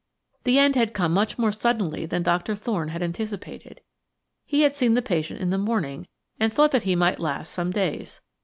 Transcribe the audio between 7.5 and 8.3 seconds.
some days.